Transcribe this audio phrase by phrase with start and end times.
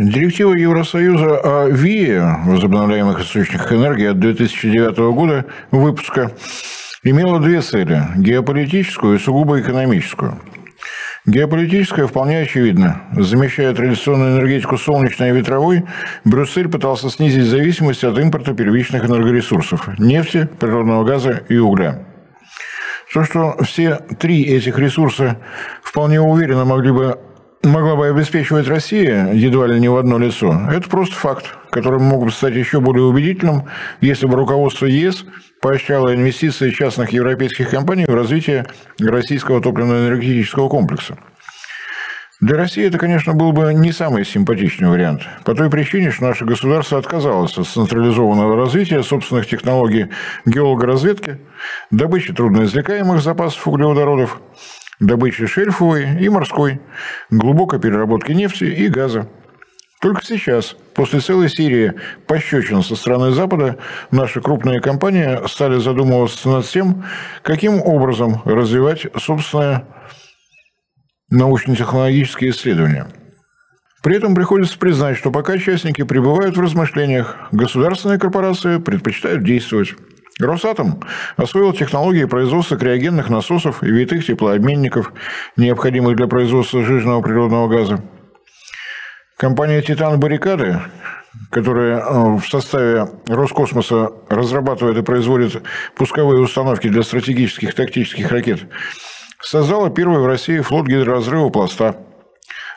[0.00, 6.32] Директива Евросоюза о ВИЭ, возобновляемых источниках энергии от 2009 года выпуска,
[7.04, 10.38] имела две цели– геополитическую и сугубо экономическую.
[11.26, 13.02] Геополитическая вполне очевидна.
[13.14, 15.84] Замещая традиционную энергетику солнечной и ветровой,
[16.24, 22.06] Брюссель пытался снизить зависимость от импорта первичных энергоресурсов– нефти, природного газа и угля.
[23.12, 25.36] То, что все три этих ресурса
[25.82, 27.18] вполне уверенно могли бы
[27.62, 32.24] могла бы обеспечивать Россия едва ли не в одно лицо, это просто факт, который мог
[32.24, 33.64] бы стать еще более убедительным,
[34.00, 35.24] если бы руководство ЕС
[35.60, 38.66] поощряло инвестиции частных европейских компаний в развитие
[38.98, 41.18] российского топливно-энергетического комплекса.
[42.40, 45.20] Для России это, конечно, был бы не самый симпатичный вариант.
[45.44, 50.08] По той причине, что наше государство отказалось от централизованного развития собственных технологий
[50.46, 51.36] геологоразведки,
[51.90, 54.40] добычи трудноизвлекаемых запасов углеводородов,
[55.00, 56.80] добычи шельфовой и морской,
[57.30, 59.28] глубокой переработки нефти и газа.
[60.00, 61.92] Только сейчас, после целой серии
[62.26, 63.76] пощечин со стороны Запада,
[64.10, 67.04] наши крупные компании стали задумываться над тем,
[67.42, 69.86] каким образом развивать собственное
[71.28, 73.08] научно-технологические исследования.
[74.02, 79.94] При этом приходится признать, что пока участники пребывают в размышлениях, государственные корпорации предпочитают действовать.
[80.46, 81.02] Росатом
[81.36, 85.12] освоил технологии производства криогенных насосов и витых теплообменников,
[85.56, 88.02] необходимых для производства жирного природного газа.
[89.36, 90.80] Компания «Титан Баррикады»,
[91.50, 95.62] которая э, в составе Роскосмоса разрабатывает и производит
[95.96, 98.60] пусковые установки для стратегических тактических ракет,
[99.40, 101.96] создала первый в России флот гидроразрыва пласта.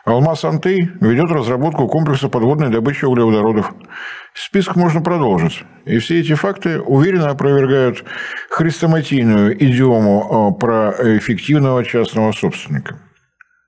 [0.04, 3.72] Алмаз Антей ведет разработку комплекса подводной добычи углеводородов.
[4.34, 5.64] Список можно продолжить.
[5.86, 8.04] И все эти факты уверенно опровергают
[8.50, 13.00] хрестоматийную идиому э, про эффективного частного собственника.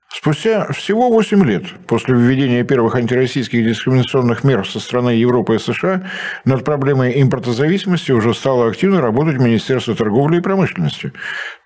[0.09, 6.09] Спустя всего 8 лет после введения первых антироссийских дискриминационных мер со стороны Европы и США
[6.45, 11.13] над проблемой импортозависимости уже стало активно работать Министерство торговли и промышленности.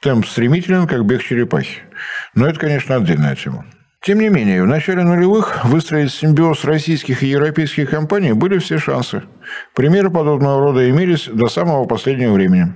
[0.02, 1.82] Темп стремителен, как бег черепахи.
[2.36, 3.66] Но это, конечно, отдельная тема.
[4.04, 9.22] Тем не менее, в начале нулевых выстроить симбиоз российских и европейских компаний были все шансы.
[9.76, 12.74] Примеры подобного рода имелись до самого последнего времени.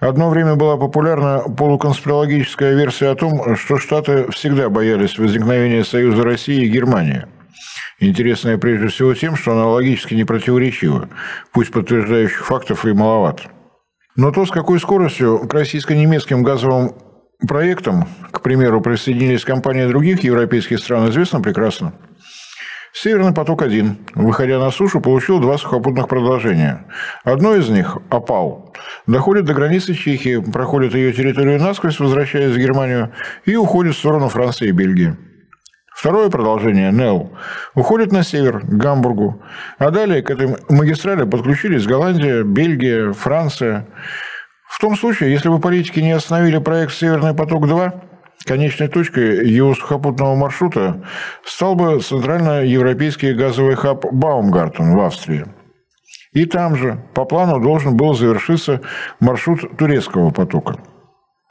[0.00, 6.64] Одно время была популярна полуконспирологическая версия о том, что Штаты всегда боялись возникновения Союза России
[6.64, 7.26] и Германии.
[8.00, 11.08] Интересное прежде всего тем, что она логически не противоречива,
[11.52, 13.44] пусть подтверждающих фактов и маловато.
[14.16, 16.94] Но то, с какой скоростью к российско-немецким газовым
[17.46, 21.92] проектам, к примеру, присоединились компании других европейских стран, известно прекрасно.
[22.92, 26.86] Северный поток-1, выходя на сушу, получил два сухопутных продолжения.
[27.22, 28.74] Одно из них, «Опал»,
[29.06, 33.12] доходит до границы Чехии, проходит ее территорию насквозь, возвращаясь в Германию,
[33.44, 35.16] и уходит в сторону Франции и Бельгии.
[36.00, 37.30] Второе продолжение, НЕЛ,
[37.74, 39.42] уходит на север, к Гамбургу.
[39.78, 43.86] А далее к этой магистрали подключились Голландия, Бельгия, Франция.
[44.70, 47.92] В том случае, если бы политики не остановили проект «Северный поток-2»,
[48.46, 51.04] Конечной точкой его сухопутного маршрута
[51.44, 55.44] стал бы центральноевропейский газовый хаб Баумгартен в Австрии.
[56.32, 58.80] И там же по плану должен был завершиться
[59.20, 60.76] маршрут турецкого потока.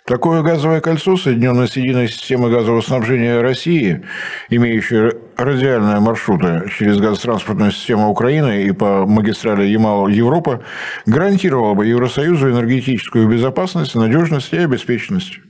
[0.09, 4.01] Такое газовое кольцо, соединенное с единой системой газового снабжения России,
[4.49, 10.63] имеющее радиальные маршруты через газотранспортную систему Украины и по магистрали Ямал-Европа,
[11.05, 15.41] гарантировало бы Евросоюзу энергетическую безопасность, надежность и обеспеченность.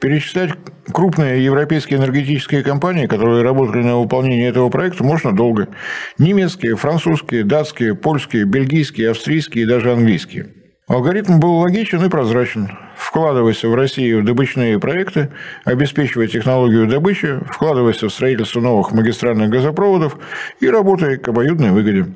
[0.00, 0.52] Перечислять
[0.90, 5.68] крупные европейские энергетические компании, которые работали на выполнении этого проекта, можно долго.
[6.16, 10.54] Немецкие, французские, датские, польские, бельгийские, австрийские и даже английские.
[10.88, 12.70] Алгоритм был логичен и прозрачен.
[12.96, 15.30] Вкладывайся в Россию в добычные проекты,
[15.64, 20.16] обеспечивай технологию добычи, вкладывайся в строительство новых магистральных газопроводов
[20.60, 22.06] и работай к обоюдной выгоде.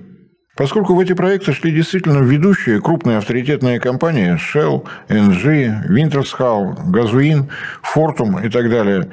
[0.56, 7.48] Поскольку в эти проекты шли действительно ведущие крупные авторитетные компании Shell, NG, Wintershall, Gazuin,
[7.82, 9.10] Fortum и так далее,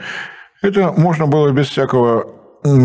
[0.62, 2.28] это можно было без всякого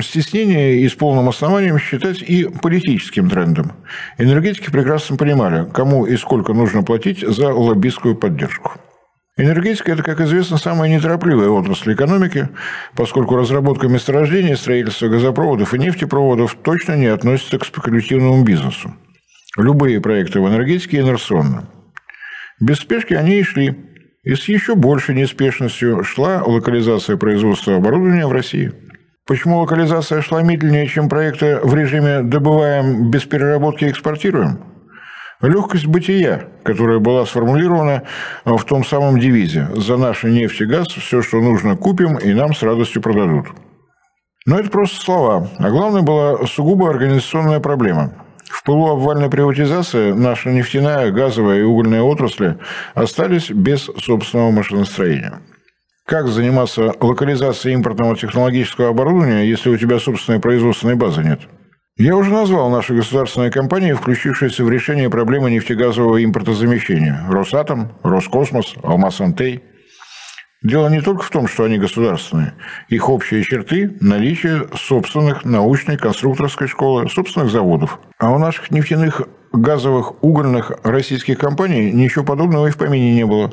[0.02, 3.72] стеснения и с полным основанием считать и политическим трендом.
[4.18, 8.72] Энергетики прекрасно понимали, кому и сколько нужно платить за лоббистскую поддержку.
[9.38, 12.48] Энергетика– это, как известно, самая неторопливая отрасль экономики,
[12.94, 18.94] поскольку разработка месторождений, строительство газопроводов и нефтепроводов точно не относится к спекулятивному бизнесу.
[19.56, 21.62] Любые проекты в энергетике инерционны.
[22.60, 23.74] Без спешки они и шли.
[24.22, 28.72] И с еще большей неспешностью шла локализация производства оборудования в России.
[29.24, 34.58] Почему локализация шла медленнее, чем проекты в режиме «добываем без переработки и экспортируем»?
[35.40, 38.02] Легкость бытия, которая была сформулирована
[38.44, 42.52] в том самом девизе «За наши нефть и газ все, что нужно, купим и нам
[42.52, 43.46] с радостью продадут».
[44.44, 45.48] Но это просто слова.
[45.58, 48.12] А главное была сугубо организационная проблема.
[48.50, 52.58] В пылу обвальной приватизации наша нефтяная, газовая и угольная отрасли
[52.94, 55.40] остались без собственного машиностроения.
[56.06, 61.40] Как заниматься локализацией импортного технологического оборудования, если у тебя собственной производственной базы нет?
[61.96, 67.24] Я уже назвал наши государственные компании, включившиеся в решение проблемы нефтегазового импортозамещения.
[67.28, 69.62] Росатом, Роскосмос, Алмаз-Антей–
[70.62, 72.54] Дело не только в том, что они государственные.
[72.88, 77.98] Их общие черты– наличие собственных научной конструкторской школы, собственных заводов.
[78.18, 79.22] А у наших нефтяных
[79.52, 83.52] газовых, угольных российских компаний ничего подобного и в помине не было.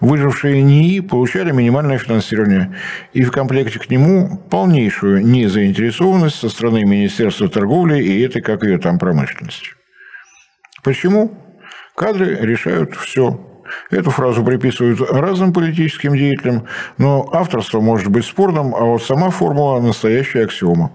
[0.00, 2.74] Выжившие НИИ получали минимальное финансирование.
[3.12, 8.78] И в комплекте к нему полнейшую незаинтересованность со стороны Министерства торговли и этой, как ее
[8.78, 9.70] там, промышленности.
[10.82, 11.32] Почему?
[11.94, 13.40] Кадры решают все.
[13.90, 16.66] Эту фразу приписывают разным политическим деятелям,
[16.96, 20.90] но авторство может быть спорным, а вот сама формула– настоящая аксиома.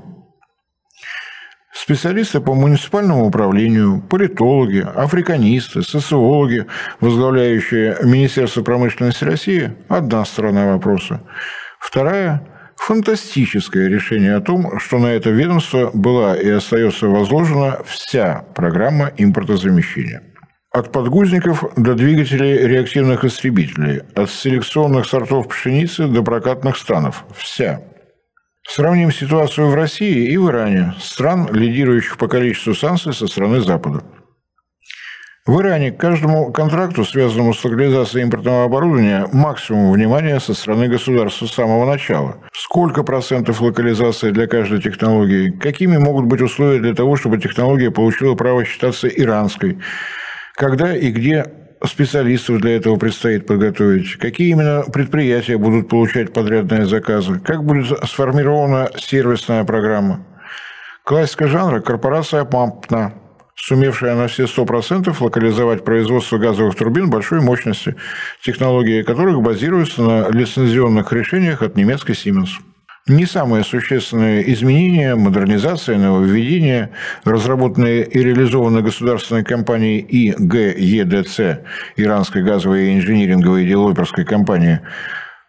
[1.73, 6.67] Специалисты по муниципальному управлению, политологи, африканисты, социологи,
[6.99, 11.21] возглавляющие Министерство промышленности России– одна сторона вопроса.
[11.79, 12.47] Вторая–
[12.77, 20.21] фантастическое решение о том, что на это ведомство была и остается возложена вся программа импортозамещения.
[20.71, 27.25] От подгузников до двигателей реактивных истребителей, от селекционных сортов пшеницы до прокатных станов.
[27.35, 27.81] Вся.
[28.67, 34.03] Сравним ситуацию в России и в Иране, стран, лидирующих по количеству санкций со стороны Запада.
[35.45, 41.45] В Иране к каждому контракту, связанному с локализацией импортного оборудования, максимум внимания со стороны государства
[41.45, 42.37] с самого начала.
[42.53, 45.51] Сколько процентов локализации для каждой технологии?
[45.51, 49.79] Какими могут быть условия для того, чтобы технология получила право считаться иранской?
[50.55, 51.45] Когда и где
[51.85, 58.89] специалистов для этого предстоит подготовить, какие именно предприятия будут получать подрядные заказы, как будет сформирована
[58.97, 60.25] сервисная программа.
[61.03, 63.13] Классика жанра– корпорация «Пампна»,
[63.55, 67.95] сумевшая на все 100% локализовать производство газовых турбин большой мощности,
[68.41, 72.49] технологии которых базируются на лицензионных решениях от немецкой Siemens.
[73.07, 76.91] Не самые существенные изменения, модернизация, нововведения,
[77.25, 81.65] разработанные и реализованные государственной компанией ИГЕДЦ,
[81.97, 84.79] Иранской газовой и инжиниринговой девелоперской компании,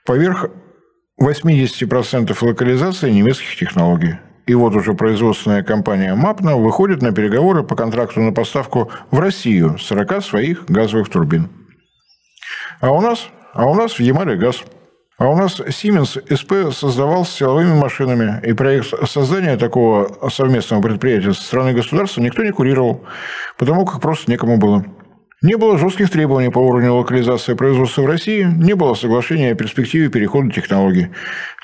[0.05, 0.47] поверх
[1.23, 4.17] 80% локализации немецких технологий.
[4.47, 9.79] И вот уже производственная компания МАПНА выходит на переговоры по контракту на поставку в Россию
[9.79, 11.49] 40 своих газовых турбин.
[12.81, 14.65] А у нас, а у нас в Ямале газ–
[15.19, 21.43] а у нас Siemens СП создавал силовыми машинами, и проект создания такого совместного предприятия со
[21.43, 23.05] стороны государства никто не курировал,
[23.59, 24.85] потому как просто некому было.
[25.43, 30.09] Не было жестких требований по уровню локализации производства в России, не было соглашения о перспективе
[30.09, 31.11] перехода технологий.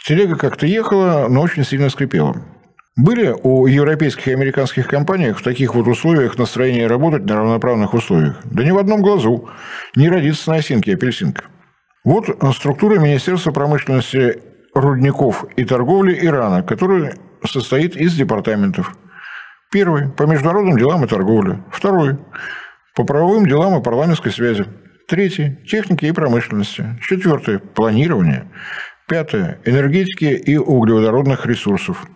[0.05, 2.37] Телега как-то ехала, но очень сильно скрипела.
[2.97, 8.41] Были у европейских и американских компаний в таких вот условиях настроение работать на равноправных условиях?
[8.44, 9.49] Да ни в одном глазу.
[9.97, 11.44] Не родится на осинке апельсинка.
[12.05, 14.43] Вот структура Министерства промышленности,
[14.75, 17.14] рудников и торговли Ирана, которая
[17.44, 18.97] состоит из департаментов.
[19.70, 21.62] Первый– по международным делам и торговле.
[21.70, 22.19] Второй–
[22.97, 24.64] по правовым делам и парламентской связи.
[25.08, 26.99] Третий– техники и промышленности.
[27.02, 28.50] Четвертый– планирование.
[29.06, 32.06] Пятое– энергетики и углеводородных ресурсов.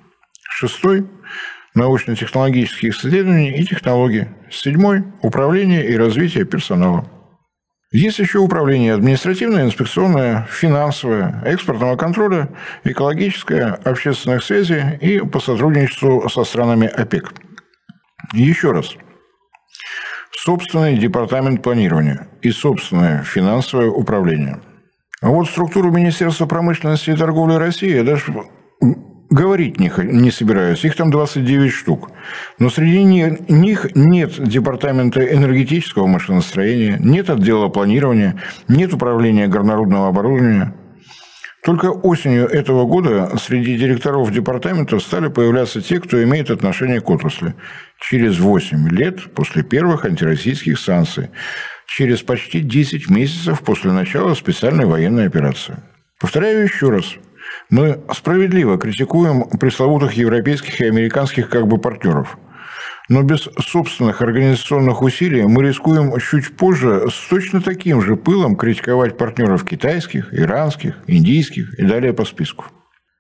[0.49, 1.07] Шестой–
[1.75, 4.29] научно-технологические исследования и технологии.
[4.51, 7.09] Седьмой– управление и развитие персонала.
[7.95, 12.49] Есть еще управление административное, инспекционное, финансовое, экспортного контроля,
[12.83, 17.33] экологическое, общественных связей и по сотрудничеству со странами ОПЕК.
[18.33, 18.97] Еще раз.
[20.33, 24.61] Собственный департамент планирования и собственное финансовое управление.
[25.21, 28.25] А вот структуру Министерства промышленности и торговли России я даже
[29.35, 30.85] говорить не, не собираюсь.
[30.85, 32.11] Их там 29 штук.
[32.59, 40.75] Но среди них нет департамента энергетического машиностроения, нет отдела планирования, нет управления горнорудного оборудования.
[41.65, 47.55] Только осенью этого года среди директоров департаментов стали появляться те, кто имеет отношение к отрасли.
[47.99, 51.31] Через 8 лет после первых антироссийских санкций.
[51.87, 55.77] Через почти 10 месяцев после начала специальной военной операции.
[56.21, 57.15] Повторяю еще раз–
[57.71, 62.39] мы справедливо критикуем пресловутых европейских и американских как бы партнеров.
[63.09, 69.19] Но без собственных организационных усилий мы рискуем чуть позже с точно таким же пылом критиковать
[69.19, 72.67] партнеров китайских, иранских, индийских и далее по списку.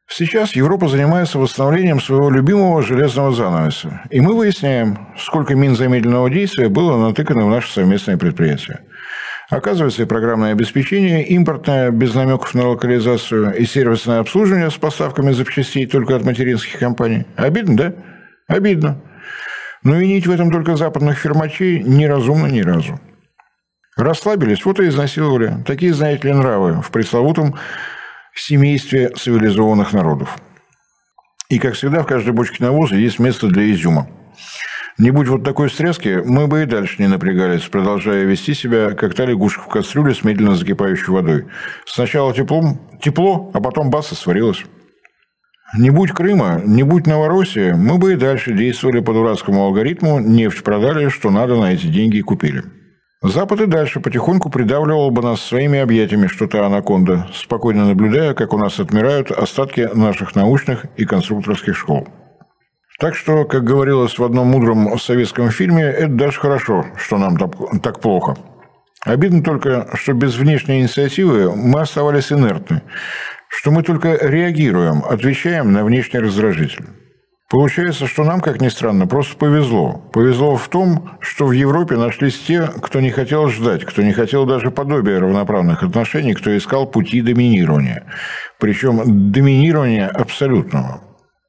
[0.06, 4.02] Сейчас Европа занимается восстановлением своего любимого железного занавеса.
[4.10, 8.80] И мы выясняем, сколько мин замедленного действия было натыкано в наше совместное предприятие.
[9.50, 15.86] Оказывается, и программное обеспечение, импортное, без намеков на локализацию, и сервисное обслуживание с поставками запчастей
[15.86, 17.26] только от материнских компаний.
[17.36, 17.94] Обидно, да?
[18.48, 19.00] Обидно.
[19.82, 22.98] Но винить в этом только западных фирмачей неразумно ни разу.
[23.96, 25.62] Расслабились, вот и изнасиловали.
[25.66, 27.56] Такие, знаете ли, нравы в пресловутом
[28.34, 30.38] семействе цивилизованных народов.
[31.48, 34.08] И, как всегда, в каждой бочке навоза есть место для изюма.
[34.96, 39.14] Не будь вот такой стряски, мы бы и дальше не напрягались, продолжая вести себя, как
[39.14, 41.46] та лягушка в кастрюле с медленно закипающей водой.
[41.84, 44.64] Сначала теплом, тепло, а потом бас и сварилось.
[45.76, 50.62] Не будь Крыма, не будь Новороссии, мы бы и дальше действовали по дурацкому алгоритму, нефть
[50.62, 52.62] продали, что надо на эти деньги и купили.
[53.20, 58.58] Запад и дальше потихоньку придавливал бы нас своими объятиями что-то анаконда, спокойно наблюдая, как у
[58.58, 62.06] нас отмирают остатки наших научных и конструкторских школ.
[62.98, 68.00] Так что, как говорилось в одном мудром советском фильме, это даже хорошо, что нам так
[68.00, 68.36] плохо.
[69.04, 72.82] Обидно только, что без внешней инициативы мы оставались инертны,
[73.48, 76.86] что мы только реагируем, отвечаем на внешний раздражитель.
[77.50, 80.00] Получается, что нам, как ни странно, просто повезло.
[80.12, 84.46] Повезло в том, что в Европе нашлись те, кто не хотел ждать, кто не хотел
[84.46, 88.06] даже подобия равноправных отношений, кто искал пути доминирования.
[88.58, 91.02] Причем доминирования абсолютного.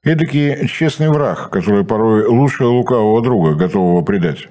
[0.05, 4.47] Эдакий честный враг, который порой лучше лукавого друга, готового предать.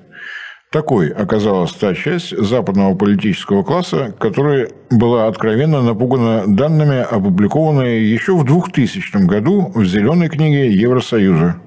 [0.73, 8.44] Такой оказалась та часть западного политического класса, которая была откровенно напугана данными, опубликованными еще в
[8.44, 11.61] 2000 году в «Зеленой книге Евросоюза».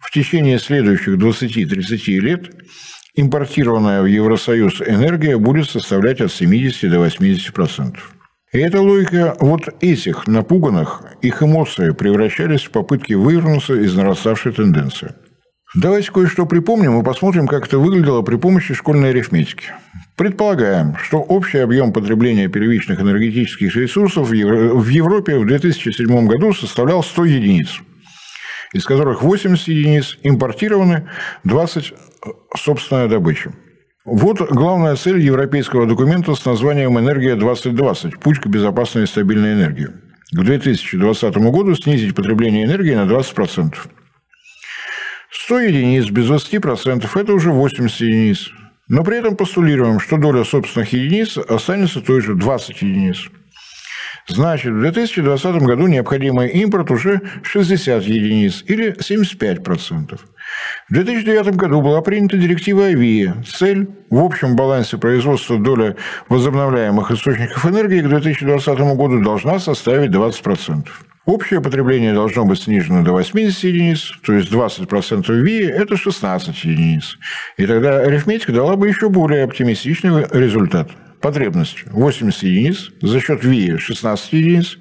[0.00, 2.50] В течение следующих 20-30 лет
[3.14, 7.94] импортированная в Евросоюз энергия будет составлять от 70 до 80%.
[8.52, 15.14] И эта логика вот этих напуганных, их эмоции превращались в попытки вывернуться из нараставшей тенденции.
[15.76, 19.66] Давайте кое-что припомним и посмотрим, как это выглядело при помощи школьной арифметики.
[20.16, 27.24] Предполагаем, что общий объем потребления первичных энергетических ресурсов в Европе в 2007 году составлял 100
[27.26, 27.68] единиц,
[28.72, 31.08] из которых 80 единиц импортированы,
[31.44, 31.94] 20–
[32.56, 33.52] собственная добыча.
[34.12, 38.18] Вот главная цель европейского документа с названием «Энергия-2020.
[38.18, 39.86] Путь к безопасной и стабильной энергии».
[40.32, 43.72] К 2020 году снизить потребление энергии на 20%.
[45.30, 48.50] 100 единиц без 20%– это уже 80 единиц.
[48.88, 53.28] Но при этом постулируем, что доля собственных единиц останется той же 20 единиц.
[54.26, 60.18] Значит, в 2020 году необходимый импорт уже 60 единиц или 75%.
[60.88, 63.44] В 2009 году была принята директива АВИА.
[63.46, 65.96] Цель– в общем балансе производства доля
[66.28, 70.88] возобновляемых источников энергии к 2020 году должна составить 20%.
[71.26, 77.18] Общее потребление должно быть снижено до 80 единиц, то есть 20% ВИИ– это 16 единиц.
[77.56, 80.90] И тогда арифметика дала бы еще более оптимистичный результат.
[81.20, 84.78] Потребность 80 единиц, за счет ВИИ 16 единиц,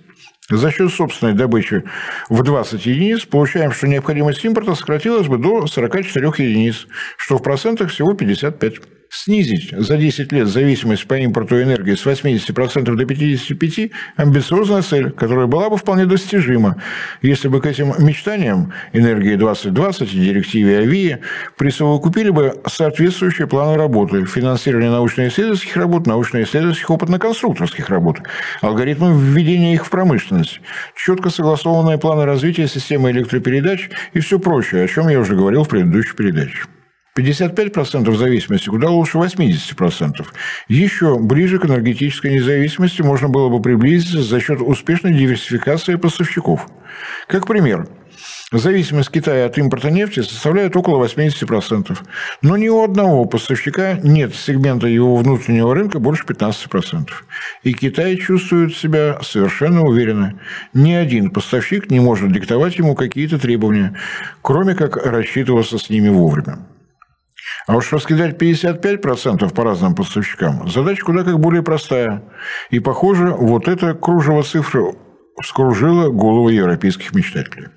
[0.50, 1.84] за счет собственной добычи
[2.30, 6.88] в 20 единиц получаем, что необходимость импорта сократилась бы до 44 единиц,
[7.18, 12.96] что в процентах всего 55 снизить за 10 лет зависимость по импорту энергии с 80%
[12.96, 16.82] до 55%– амбициозная цель, которая была бы вполне достижима,
[17.22, 21.20] если бы к этим мечтаниям энергии 2020 и директиве АВИА
[21.58, 28.20] присовокупили бы соответствующие планы работы, финансирование научно-исследовательских работ, научно-исследовательских опытно-конструкторских работ,
[28.62, 30.62] алгоритмы введения их в промышленность,
[30.96, 35.70] четко согласованные планы развития системы электропередач и все прочее, о чем я уже говорил в
[35.70, 36.66] предыдущей передаче.
[37.20, 40.26] 55% зависимости куда лучше 80%.
[40.68, 46.68] Еще ближе к энергетической независимости можно было бы приблизиться за счет успешной диверсификации поставщиков.
[47.28, 47.88] Как пример,
[48.52, 51.96] Зависимость Китая от импорта нефти составляет около 80%.
[52.42, 57.10] Но ни у одного поставщика нет сегмента его внутреннего рынка больше 15%.
[57.64, 60.40] И Китай чувствует себя совершенно уверенно.
[60.74, 63.96] Ни один поставщик не может диктовать ему какие-то требования,
[64.42, 66.58] кроме как рассчитываться с ними вовремя.
[67.68, 72.24] А уж раскидать 55% по разным поставщикам– задача куда как более простая.
[72.70, 74.96] И, похоже, вот это кружево цифр
[75.42, 77.68] вскружило головы европейских мечтателей.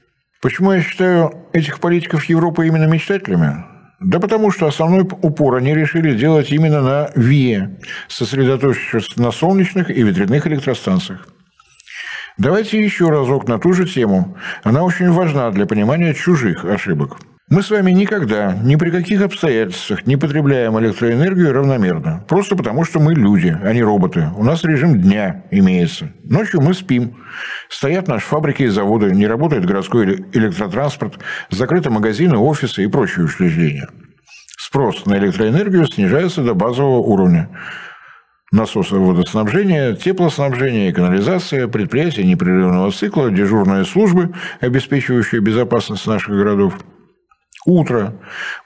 [0.41, 3.65] Почему я считаю этих политиков Европы именно мечтателями?
[4.01, 10.03] Да потому что основной упор они решили делать именно на ВИЭ, сосредоточившись на солнечных и
[10.03, 11.29] ветряных электростанциях.
[12.39, 14.37] Давайте еще разок на ту же тему.
[14.65, 17.19] Она очень важна для понимания чужих ошибок.
[17.53, 22.25] Мы с вами никогда, ни при каких обстоятельствах не потребляем электроэнергию равномерно.
[22.27, 24.31] Просто потому, что мы люди, а не роботы.
[24.39, 26.11] У нас режим дня имеется.
[26.25, 27.19] Ночью мы спим.
[27.69, 31.19] Стоят наши фабрики и заводы, не работает городской электротранспорт,
[31.51, 33.87] закрыты магазины, офисы и прочие учреждения.
[34.57, 37.51] Спрос на электроэнергию снижается до базового уровня.
[38.51, 46.79] насосы водоснабжения, теплоснабжения и канализация, предприятия непрерывного цикла, дежурные службы, обеспечивающие безопасность наших городов.
[47.65, 48.15] Утро.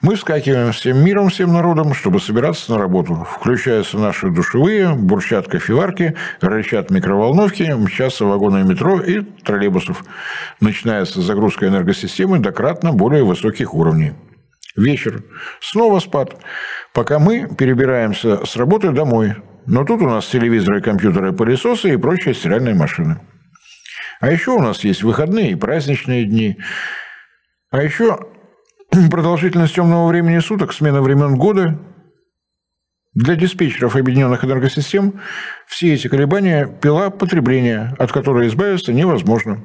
[0.01, 3.27] Мы вскакиваем всем миром, всем народом, чтобы собираться на работу.
[3.29, 10.03] Включаются наши душевые, бурчат кофеварки, рычат микроволновки, мчатся вагоны метро и троллейбусов.
[10.61, 14.13] Начинается загрузка энергосистемы до кратно более высоких уровней.
[14.75, 15.23] Вечер.
[15.61, 16.35] Снова спад.
[16.91, 19.35] Пока мы перебираемся с работы домой,
[19.67, 23.19] но тут у нас телевизоры, компьютеры, пылесосы и прочие стиральные машины.
[24.21, 26.57] А еще у нас есть выходные и праздничные дни.
[27.69, 28.17] А еще
[29.09, 31.79] продолжительность темного времени суток, смена времен года.
[33.13, 35.21] Для диспетчеров объединенных энергосистем
[35.67, 39.63] все эти колебания– пила потребления, от которой избавиться невозможно.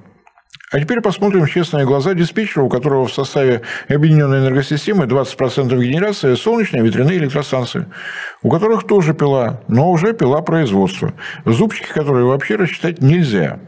[0.70, 6.82] А теперь посмотрим честные глаза диспетчера, у которого в составе объединенной энергосистемы 20% генерации солнечные
[6.82, 7.86] ветряные электростанции,
[8.42, 11.12] у которых тоже пила, но уже пила производства,
[11.44, 13.60] зубчики которые вообще рассчитать нельзя,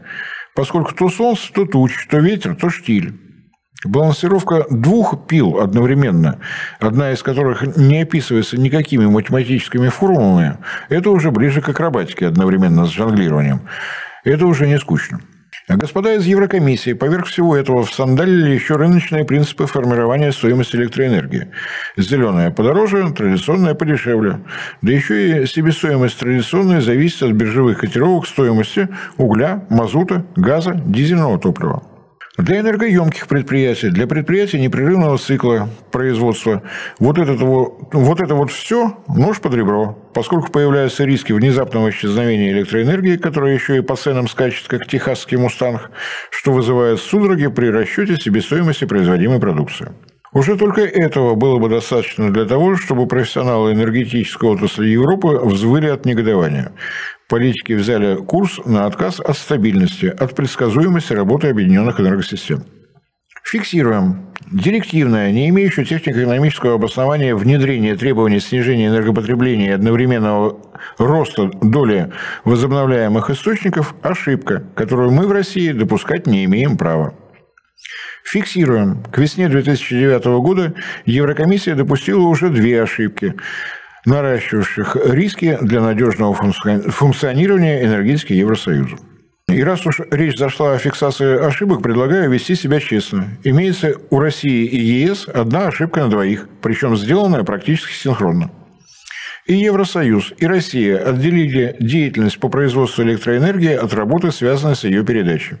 [0.55, 3.24] поскольку то солнце, то туч, то ветер, то штиль.
[3.85, 6.39] Балансировка двух пил одновременно,
[6.79, 10.57] одна из которых не описывается никакими математическими формулами,
[10.89, 13.61] это уже ближе к акробатике одновременно с жонглированием.
[14.23, 15.21] Это уже не скучно.
[15.67, 21.47] А господа из Еврокомиссии поверх всего этого всандалили еще рыночные принципы формирования стоимости электроэнергии.
[21.97, 24.41] Зеленая подороже, традиционная подешевле.
[24.83, 31.81] Да еще и себестоимость традиционная зависит от биржевых котировок стоимости угля, мазута, газа, дизельного топлива.
[32.37, 36.63] Для энергоемких предприятий, для предприятий непрерывного цикла производства
[36.99, 43.15] вот, это, вот это вот все нож под ребро, поскольку появляются риски внезапного исчезновения электроэнергии,
[43.15, 45.91] которая еще и по ценам скачет, как техасский мустанг,
[46.29, 49.93] что вызывает судороги при расчете себестоимости производимой продукции.
[50.33, 56.03] Уже только этого было бы достаточно для того, чтобы профессионалы энергетической отрасли Европы взвыли от
[56.03, 56.73] негодования.
[57.27, 62.63] Политики взяли курс на отказ от стабильности, от предсказуемости работы объединенных энергосистем.
[63.43, 64.27] Фиксируем.
[64.51, 70.59] Директивное, не имеющее технико-экономического обоснования внедрение требований снижения энергопотребления и одновременного
[70.99, 72.11] роста доли
[72.43, 77.15] возобновляемых источников– ошибка, которую мы в России допускать не имеем права.
[78.23, 79.03] Фиксируем.
[79.11, 83.33] К весне 2009 года Еврокомиссия допустила уже две ошибки–
[84.05, 88.97] наращивающих риски для надежного функционирования энергетики Евросоюза.
[89.47, 93.37] И раз уж речь зашла о фиксации ошибок, предлагаю вести себя честно.
[93.43, 98.49] Имеется у России и ЕС одна ошибка на двоих, причем сделанная практически синхронно.
[99.45, 105.57] И Евросоюз, и Россия отделили деятельность по производству электроэнергии от работы, связанной с ее передачей.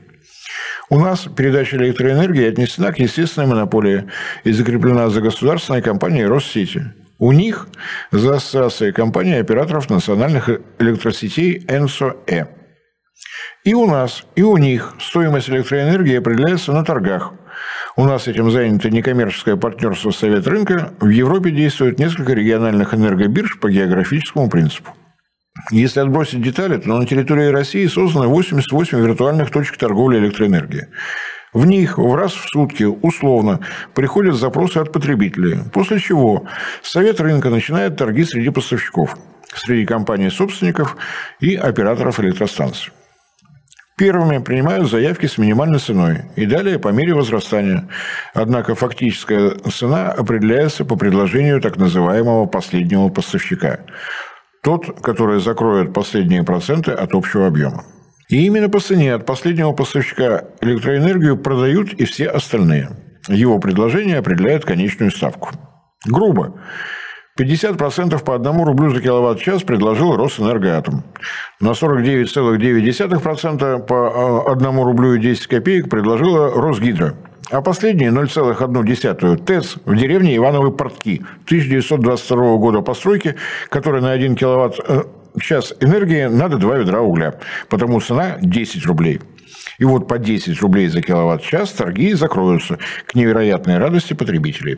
[0.89, 4.05] У нас передача электроэнергии отнесена к естественной монополии
[4.43, 6.91] и закреплена за государственной компанией Россети.
[7.17, 7.67] У них
[8.11, 10.49] за ассоциацией компании операторов национальных
[10.79, 12.45] электросетей ЭНСО-Э.
[13.63, 17.33] И у нас, и у них стоимость электроэнергии определяется на торгах.
[17.95, 20.93] У нас этим занято некоммерческое партнерство Совет рынка.
[20.99, 24.91] В Европе действует несколько региональных энергобирж по географическому принципу.
[25.71, 30.87] Если отбросить детали, то на территории России создано 88 виртуальных точек торговли электроэнергией.
[31.55, 33.61] В них в раз в сутки условно
[33.93, 36.45] приходят запросы от потребителей, после чего
[36.83, 39.17] Совет рынка начинает торги среди поставщиков,
[39.53, 40.97] среди компаний-собственников
[41.39, 42.91] и операторов электростанций.
[43.97, 47.87] Первыми принимают заявки с минимальной ценой и далее по мере возрастания.
[48.33, 53.79] Однако фактическая цена определяется по предложению так называемого последнего поставщика.
[54.61, 57.85] Тот, который закроет последние проценты от общего объема.
[58.29, 62.89] И именно по цене от последнего поставщика электроэнергию продают и все остальные.
[63.27, 65.51] Его предложение определяет конечную ставку.
[66.05, 66.59] Грубо.
[67.37, 71.03] 50% по 1 рублю за киловатт-час предложил Росэнергоатом.
[71.59, 77.15] На 49,9% по 1 а, рублю и 10 копеек предложила Росгидро.
[77.51, 83.35] А последние 0,1 ТЭЦ в деревне Ивановы Портки 1922 года постройки,
[83.69, 84.79] которая на 1 киловатт
[85.35, 87.35] э, час энергии надо два ведра угля,
[87.69, 89.21] потому цена 10 рублей.
[89.77, 94.77] И вот по 10 рублей за киловатт-час торги закроются к невероятной радости потребителей.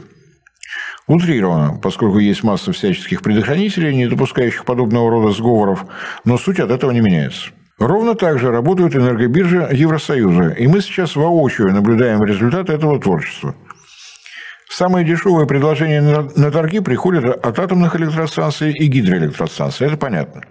[1.07, 5.85] Утрировано, поскольку есть масса всяческих предохранителей, не допускающих подобного рода сговоров,
[6.25, 7.51] но суть от этого не меняется.
[7.79, 13.55] Ровно так же работают энергобиржи Евросоюза, и мы сейчас воочию наблюдаем результаты этого творчества–
[14.69, 19.87] Самые дешевые предложения на торги приходят от атомных электростанций и гидроэлектростанций.
[19.87, 20.41] Это понятно.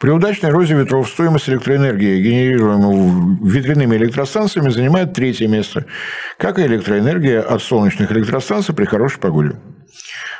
[0.00, 5.86] При удачной розе ветров стоимость электроэнергии, генерируемой ветряными электростанциями, занимает третье место,
[6.36, 9.56] как и электроэнергия от солнечных электростанций при хорошей погоде.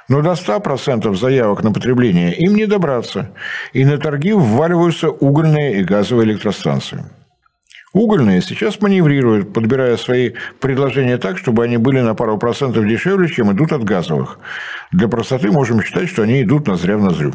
[0.09, 3.31] Но до 100% заявок на потребление им не добраться,
[3.73, 7.05] и на торги вваливаются угольные и газовые электростанции.
[7.95, 13.53] Угольные сейчас маневрируют, подбирая свои предложения так, чтобы они были на пару процентов дешевле, чем
[13.53, 14.41] идут от газовых.
[14.91, 17.33] Для простоты можем считать, что они идут на зря в назрю.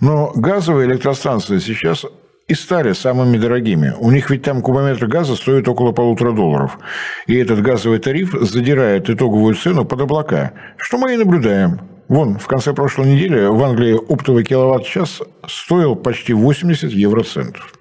[0.00, 2.06] Но газовые электростанции сейчас
[2.48, 3.92] и стали самыми дорогими.
[3.98, 6.78] У них ведь там кубометр газа стоит около полутора долларов.
[7.26, 11.80] И этот газовый тариф задирает итоговую цену под облака, что мы и наблюдаем.
[12.08, 17.75] Вон, в конце прошлой недели в Англии оптовый киловатт-час стоил почти 80 евроцентов.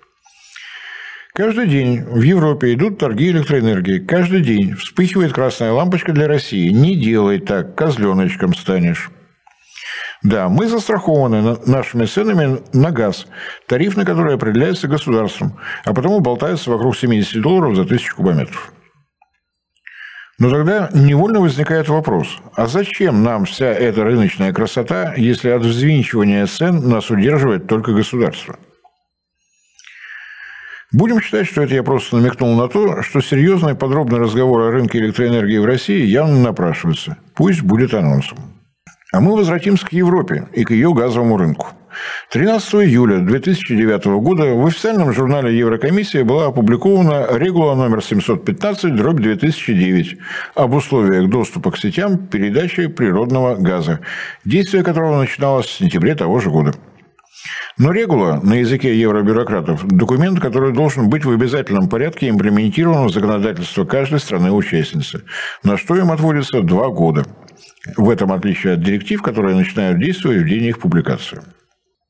[1.36, 4.00] Каждый день в Европе идут торги электроэнергии.
[4.00, 6.69] Каждый день вспыхивает красная лампочка для России.
[6.69, 9.12] Не делай так, козленочком станешь.
[10.24, 13.28] Да, мы застрахованы нашими ценами на газ,
[13.67, 18.71] тариф на который определяется государством, а потому болтается вокруг 70 долларов за тысячу кубометров.
[20.39, 26.45] Но тогда невольно возникает вопрос, а зачем нам вся эта рыночная красота, если от взвинчивания
[26.45, 28.58] цен нас удерживает только государство?
[30.96, 35.00] Будем считать, что это я просто намекнул на то, что серьезный подробный разговор о рынке
[35.00, 37.18] электроэнергии в России явно напрашивается.
[37.34, 38.38] Пусть будет анонсом.
[39.12, 41.68] А мы возвратимся к Европе и к ее газовому рынку.
[42.32, 50.18] 13 июля 2009 года в официальном журнале Еврокомиссии была опубликована регула номер 715 дробь 2009
[50.56, 54.00] об условиях доступа к сетям передачи природного газа,
[54.46, 56.74] действие которого начиналось в сентябре того же года.
[57.78, 63.86] Но регула на языке евробюрократов– документ, который должен быть в обязательном порядке имплементирован в законодательство
[63.86, 65.24] каждой страны-участницы,
[65.64, 67.26] на что им отводится два года.
[67.98, 71.42] В этом отличие от директив, которые начинают действовать в день их публикации.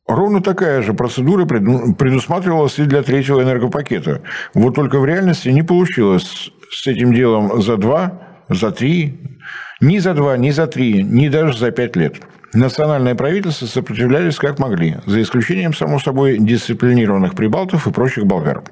[0.07, 4.21] Ровно такая же процедура предусматривалась и для третьего энергопакета.
[4.53, 9.39] Вот только в реальности не получилось с этим делом за два, за три,
[9.81, 12.17] ни за два, ни за три, ни даже за пять лет.
[12.55, 18.63] Национальные правительства сопротивлялись как могли, за исключением, само собой, дисциплинированных прибалтов и прочих болгар.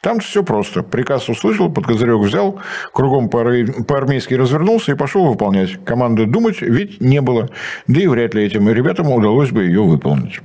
[0.00, 0.84] Там все просто.
[0.84, 2.60] Приказ услышал, под козырек взял,
[2.92, 5.84] кругом по-армейски развернулся и пошел выполнять.
[5.84, 7.50] Команды думать ведь не было.
[7.88, 10.40] Да и вряд ли этим ребятам удалось бы ее выполнить.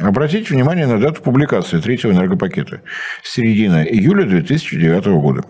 [0.00, 2.80] Обратите внимание на дату публикации третьего энергопакета.
[3.22, 5.44] Середина июля 2009 года.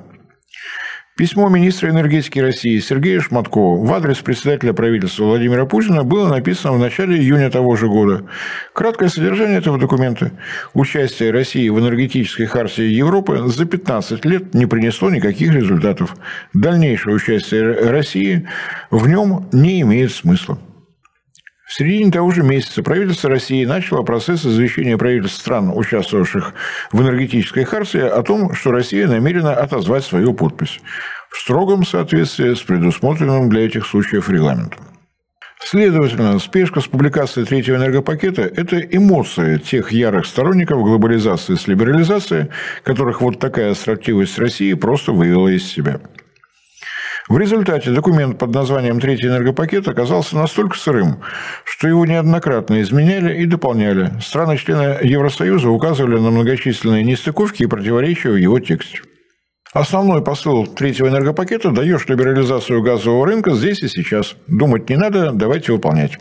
[1.14, 6.78] Письмо министра энергетики России Сергея Шматкова в адрес председателя правительства Владимира Путина было написано в
[6.78, 8.24] начале июня того же года.
[8.72, 10.32] Краткое содержание этого документа.
[10.72, 16.16] Участие России в энергетической хартии Европы за 15 лет не принесло никаких результатов.
[16.54, 18.48] Дальнейшее участие России
[18.90, 20.58] в нем не имеет смысла.
[21.72, 26.52] В середине того же месяца правительство России начало процесс извещения правительств стран, участвовавших
[26.92, 30.80] в энергетической хартии, о том, что Россия намерена отозвать свою подпись
[31.30, 34.84] в строгом соответствии с предусмотренным для этих случаев регламентом.
[35.64, 42.48] Следовательно, спешка с публикацией третьего энергопакета– это эмоции тех ярых сторонников глобализации с либерализацией,
[42.84, 46.02] которых вот такая строптивость России просто вывела из себя.
[47.32, 51.20] В результате документ под названием «Третий энергопакет» оказался настолько сырым,
[51.64, 54.12] что его неоднократно изменяли и дополняли.
[54.20, 59.00] Страны-члены Евросоюза указывали на многочисленные нестыковки и противоречия в его тексте.
[59.72, 64.36] Основной посыл третьего энергопакета– даешь либерализацию газового рынка здесь и сейчас.
[64.46, 66.18] Думать не надо, давайте выполнять.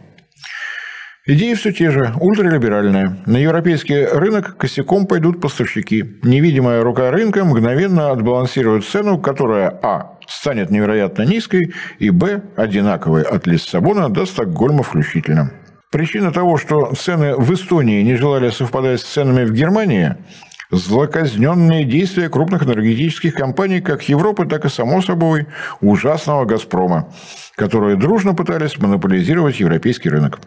[1.27, 3.17] Идеи все те же, ультралиберальные.
[3.27, 6.03] На европейский рынок косяком пойдут поставщики.
[6.23, 10.17] Невидимая рука рынка мгновенно отбалансирует цену, которая а.
[10.27, 12.41] станет невероятно низкой, и б.
[12.55, 15.51] одинаковой от Лиссабона до Стокгольма включительно.
[15.91, 20.15] Причина того, что цены в Эстонии не желали совпадать с ценами в Германии–
[20.71, 25.47] злоказненные действия крупных энергетических компаний как Европы, так и, само собой,
[25.81, 27.13] ужасного «Газпрома»,
[27.55, 30.39] которые дружно пытались монополизировать европейский рынок.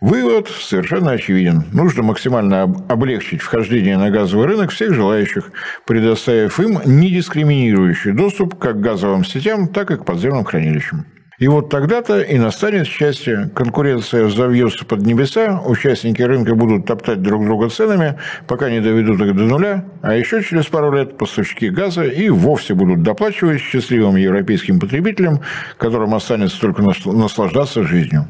[0.00, 1.64] Вывод совершенно очевиден.
[1.72, 5.52] Нужно максимально облегчить вхождение на газовый рынок всех желающих,
[5.84, 11.04] предоставив им недискриминирующий доступ как к газовым сетям, так и к подземным хранилищам.
[11.38, 13.50] И вот тогда-то и настанет счастье.
[13.54, 19.36] Конкуренция взовьется под небеса, участники рынка будут топтать друг друга ценами, пока не доведут их
[19.36, 24.80] до нуля, а еще через пару лет поставщики газа и вовсе будут доплачивать счастливым европейским
[24.80, 25.40] потребителям,
[25.76, 28.26] которым останется только наслаждаться жизнью.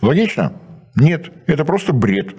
[0.00, 0.52] Логично?
[0.96, 2.34] Нет, это просто бред.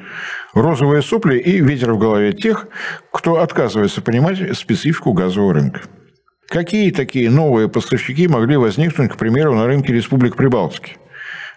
[0.53, 2.67] Розовые сопли и ветер в голове тех,
[3.11, 5.81] кто отказывается понимать специфику газового рынка.
[6.47, 10.97] Какие такие новые поставщики могли возникнуть, к примеру, на рынке Республик Прибалтики?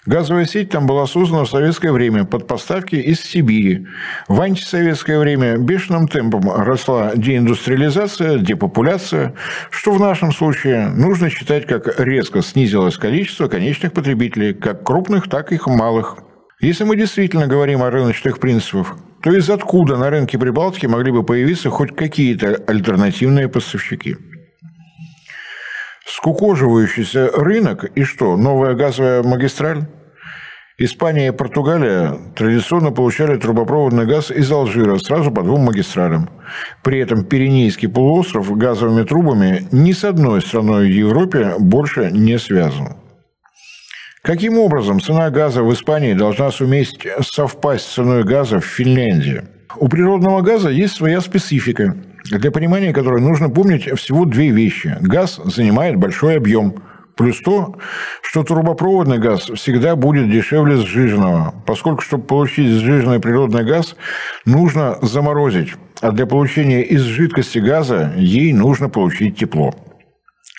[0.06, 3.86] Газовая сеть там была создана в советское время под поставки из Сибири.
[4.28, 9.34] В антисоветское время бешеным темпом росла деиндустриализация, депопуляция,
[9.70, 15.52] что в нашем случае нужно считать, как резко снизилось количество конечных потребителей, как крупных, так
[15.52, 16.18] и малых.
[16.60, 21.24] Если мы действительно говорим о рыночных принципах, то из откуда на рынке Прибалтики могли бы
[21.24, 24.16] появиться хоть какие-то альтернативные поставщики?
[26.06, 29.86] Скукоживающийся рынок и что, новая газовая магистраль?
[30.76, 36.28] Испания и Португалия традиционно получали трубопроводный газ из Алжира сразу по двум магистралям.
[36.82, 42.96] При этом Пиренейский полуостров газовыми трубами ни с одной страной в Европе больше не связан.
[44.22, 49.42] Каким образом цена газа в Испании должна суметь совпасть с ценой газа в Финляндии?
[49.76, 54.96] У природного газа есть своя специфика– для понимания которой нужно помнить всего две вещи.
[55.00, 56.76] Газ занимает большой объем.
[57.16, 57.76] Плюс то,
[58.22, 63.94] что трубопроводный газ всегда будет дешевле сжиженного, поскольку, чтобы получить сжиженный природный газ,
[64.46, 69.72] нужно заморозить, а для получения из жидкости газа ей нужно получить тепло.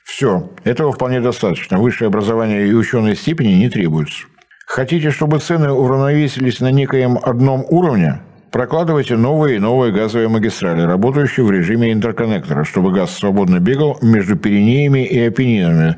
[0.05, 1.77] Все, этого вполне достаточно.
[1.77, 4.23] Высшее образование и ученые степени не требуются.
[4.65, 8.21] Хотите, чтобы цены уравновесились на некоем одном уровне?
[8.51, 14.35] Прокладывайте новые и новые газовые магистрали, работающие в режиме интерконнектора, чтобы газ свободно бегал между
[14.35, 15.97] Пиренеями и Апеннинами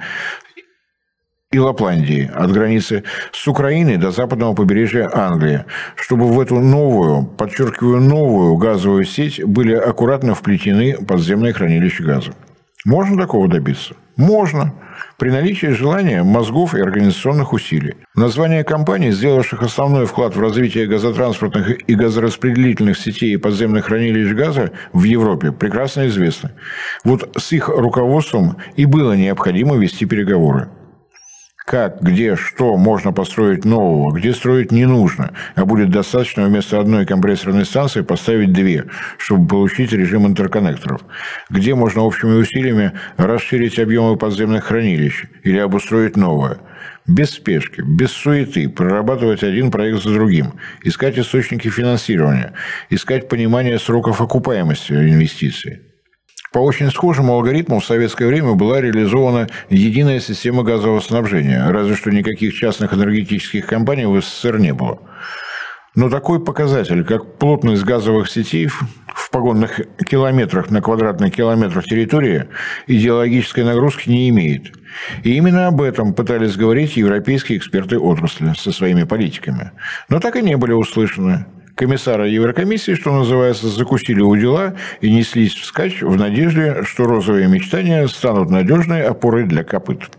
[1.52, 5.64] и Лапландии, от границы с Украиной до западного побережья Англии,
[5.96, 12.34] чтобы в эту новую, подчеркиваю, новую газовую сеть были аккуратно вплетены подземные хранилища газа.
[12.86, 13.96] Можно такого добиться?
[14.18, 14.74] Можно
[15.18, 17.96] при наличии желания, мозгов и организационных усилий.
[18.16, 24.72] Название компаний, сделавших основной вклад в развитие газотранспортных и газораспределительных сетей и подземных хранилищ газа
[24.94, 26.52] в Европе, прекрасно известно.
[27.04, 30.70] Вот с их руководством и было необходимо вести переговоры
[31.68, 37.06] как, где, что можно построить нового, где строить не нужно, а будет достаточно вместо одной
[37.06, 38.86] компрессорной станции поставить две,
[39.18, 41.02] чтобы получить режим интерконнекторов,
[41.50, 46.60] где можно общими усилиями расширить объемы подземных хранилищ или обустроить новое.
[47.06, 50.54] Без спешки, без суеты, прорабатывать один проект за другим,
[50.84, 52.54] искать источники финансирования,
[52.90, 55.82] искать понимание сроков окупаемости инвестиций.
[56.54, 62.12] По очень схожему алгоритму в советское время была реализована единая система газового снабжения, разве что
[62.12, 65.00] никаких частных энергетических компаний в СССР не было.
[65.96, 72.46] Но такой показатель, как плотность газовых сетей в погонных километрах на квадратный километр территории,
[72.86, 74.74] идеологической нагрузки не имеет.
[75.24, 79.72] И именно об этом пытались говорить европейские эксперты отрасли со своими политиками.
[80.08, 81.46] Но так и не были услышаны
[81.78, 88.06] комиссара Еврокомиссии, что называется, закусили у дела и неслись вскачь в надежде, что розовые мечтания
[88.08, 90.10] станут надежной опорой для копыт.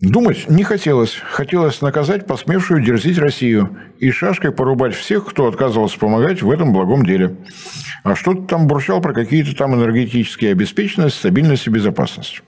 [0.00, 1.14] Думать не хотелось.
[1.14, 7.04] Хотелось наказать посмевшую дерзить Россию и шашкой порубать всех, кто отказывался помогать в этом благом
[7.04, 7.36] деле.
[8.02, 12.42] А что-то там бурчал про какие-то там энергетические обеспеченность, стабильность и безопасность.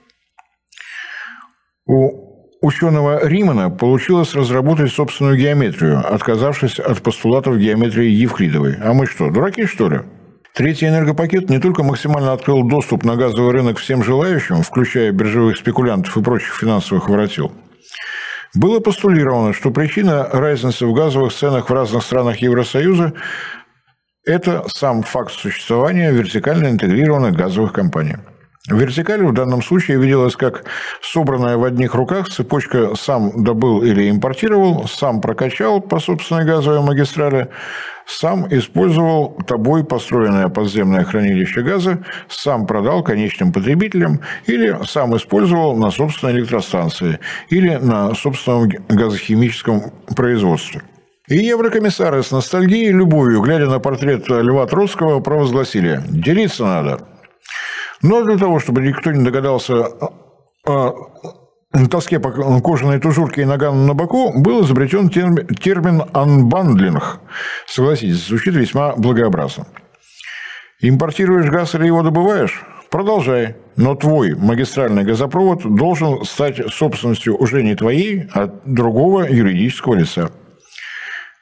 [1.87, 2.28] У
[2.61, 8.77] ученого Римана получилось разработать собственную геометрию, отказавшись от постулатов геометрии Евклидовой.
[8.81, 9.99] А мы что, дураки, что ли?
[10.53, 16.17] Третий энергопакет не только максимально открыл доступ на газовый рынок всем желающим, включая биржевых спекулянтов
[16.17, 17.51] и прочих финансовых воротил.
[18.55, 23.13] Было постулировано, что причина разницы в газовых ценах в разных странах Евросоюза–
[24.25, 28.17] это сам факт существования вертикально интегрированных газовых компаний–
[28.67, 30.65] Вертикаль в данном случае виделась как
[31.01, 37.47] собранная в одних руках цепочка сам добыл или импортировал, сам прокачал по собственной газовой магистрали,
[38.05, 45.89] сам использовал тобой построенное подземное хранилище газа, сам продал конечным потребителям или сам использовал на
[45.89, 47.19] собственной электростанции
[47.49, 50.81] или на собственном газохимическом производстве.
[51.29, 56.99] И еврокомиссары с ностальгией и любовью, глядя на портрет Льва Троцкого, провозгласили «делиться надо».
[58.01, 59.87] Но для того, чтобы никто не догадался
[60.65, 60.93] о
[61.89, 67.19] тоске по кожаной тужурке и нагану на боку, был изобретен термин «анбандлинг».
[67.67, 69.65] Согласитесь, звучит весьма благообразно.
[70.81, 72.63] Импортируешь газ или его добываешь?
[72.89, 73.55] Продолжай.
[73.75, 80.31] Но твой магистральный газопровод должен стать собственностью уже не твоей, а другого юридического лица.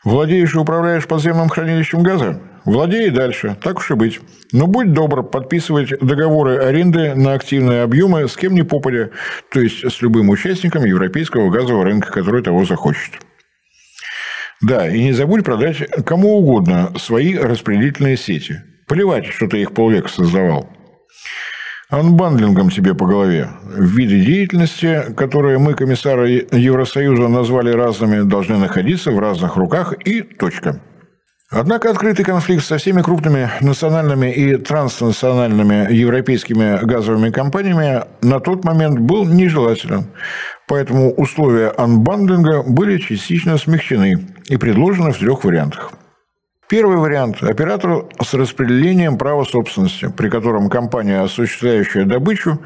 [0.07, 2.39] Владеешь и управляешь подземным хранилищем газа?
[2.63, 4.21] Владей дальше, так уж и быть.
[4.53, 9.09] Но будь добр подписывать договоры аренды на активные объемы с кем ни попадя,
[9.51, 13.15] то есть с любым участником европейского газового рынка, который того захочет.
[14.61, 18.61] Да, и не забудь продать кому угодно свои распределительные сети.
[18.87, 20.69] Плевать, что ты их полвека создавал.
[21.89, 23.49] Анбандлингом себе по голове.
[23.75, 30.81] Виды деятельности, которые мы, комиссары Евросоюза, назвали разными, должны находиться в разных руках и точка.
[31.49, 38.99] Однако открытый конфликт со всеми крупными национальными и транснациональными европейскими газовыми компаниями на тот момент
[38.99, 40.07] был нежелателен.
[40.67, 45.93] Поэтому условия анбандлинга были частично смягчены и предложены в трех вариантах.
[46.69, 52.61] Первый вариант– оператор с распределением права собственности, при котором компания, осуществляющая добычу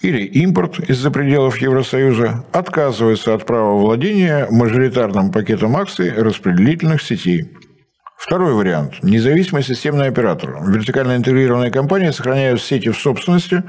[0.00, 7.56] или импорт из-за пределов Евросоюза, отказывается от права владения мажоритарным пакетом акций распределительных сетей–
[8.22, 9.02] Второй вариант.
[9.02, 10.62] Независимый системный оператор.
[10.64, 13.64] Вертикально интегрированные компании сохраняют сети в собственности,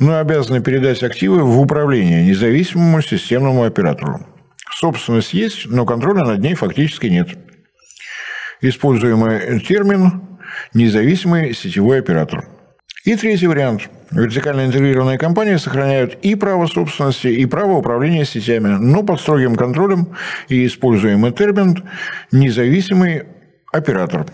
[0.00, 4.18] но обязаны передать активы в управление независимому системному оператору.
[4.68, 7.28] Собственность есть, но контроля над ней фактически нет.
[8.64, 10.22] Используемый термин–
[10.74, 12.46] независимый сетевой оператор.
[13.04, 13.90] И третий вариант.
[14.10, 20.16] Вертикально интегрированные компании сохраняют и право собственности, и право управления сетями, но под строгим контролем
[20.48, 21.76] и используемый термин–
[22.32, 23.24] независимый
[23.70, 24.24] оператор.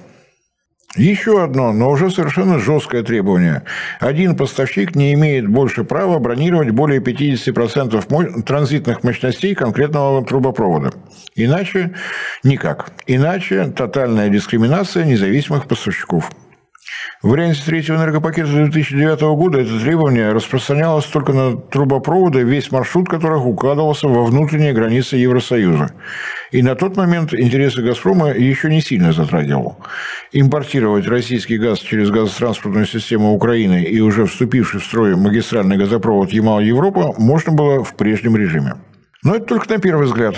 [0.96, 3.62] Еще одно, но уже совершенно жесткое требование.
[4.00, 10.92] Один поставщик не имеет больше права бронировать более 50% транзитных мощностей конкретного трубопровода.
[11.36, 11.94] Иначе
[12.42, 12.90] никак.
[13.06, 16.28] Иначе тотальная дискриминация независимых поставщиков.
[17.22, 23.44] В варианте третьего энергопакета 2009 года это требование распространялось только на трубопроводы, весь маршрут которых
[23.44, 25.90] укладывался во внутренние границы Евросоюза.
[26.50, 29.76] И на тот момент интересы «Газпрома» еще не сильно затрагивал.
[30.32, 37.14] Импортировать российский газ через газотранспортную систему Украины и уже вступивший в строй магистральный газопровод Ямал-Европа
[37.18, 38.76] можно было в прежнем режиме.
[39.22, 40.34] Но это только на первый взгляд,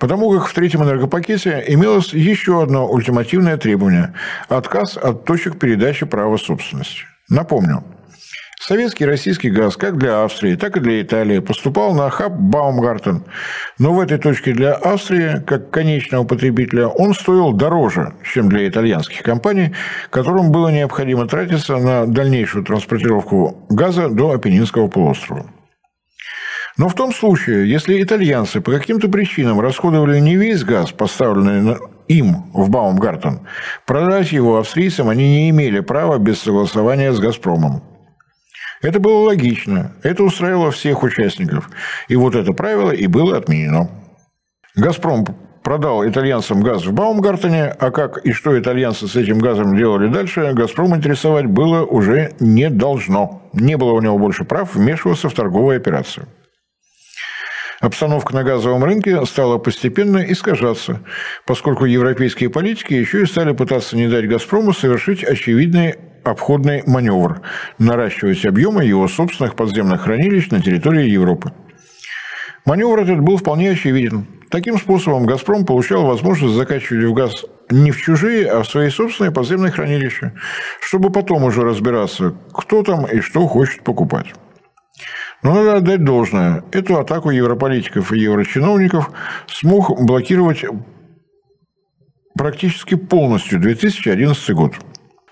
[0.00, 4.12] потому как в третьем энергопакете имелось еще одно ультимативное требование–
[4.48, 7.04] отказ от точек передачи права собственности.
[7.28, 7.84] Напомню,
[8.60, 13.22] Советский и российский газ как для Австрии, так и для Италии поступал на хаб Баумгартен.
[13.78, 19.22] Но в этой точке для Австрии, как конечного потребителя, он стоил дороже, чем для итальянских
[19.22, 19.74] компаний,
[20.10, 25.46] которым было необходимо тратиться на дальнейшую транспортировку газа до Апеннинского полуострова.
[26.76, 31.76] Но в том случае, если итальянцы по каким-то причинам расходовали не весь газ, поставленный
[32.08, 33.46] им в Баумгартен,
[33.86, 37.82] продать его австрийцам они не имели права без согласования с «Газпромом».
[38.82, 41.70] Это было логично, это устраивало всех участников.
[42.08, 43.88] И вот это правило и было отменено.
[44.74, 45.24] «Газпром»
[45.62, 50.52] продал итальянцам газ в Баумгартене, а как и что итальянцы с этим газом делали дальше,
[50.52, 53.48] «Газпром» интересовать было уже не должно.
[53.54, 56.26] Не было у него больше прав вмешиваться в торговые операции.
[57.84, 61.00] Обстановка на газовом рынке стала постепенно искажаться,
[61.44, 67.42] поскольку европейские политики еще и стали пытаться не дать «Газпрому» совершить очевидный обходный маневр–
[67.78, 71.52] наращивать объемы его собственных подземных хранилищ на территории Европы.
[72.64, 74.28] Маневр этот был вполне очевиден.
[74.48, 79.30] Таким способом «Газпром» получал возможность закачивать в газ не в чужие, а в свои собственные
[79.30, 80.32] подземные хранилища,
[80.80, 84.32] чтобы потом уже разбираться, кто там и что хочет покупать.
[85.44, 86.64] Но надо отдать должное.
[86.72, 89.10] Эту атаку европолитиков и еврочиновников
[89.46, 90.64] смог блокировать
[92.34, 94.72] практически полностью 2011 год.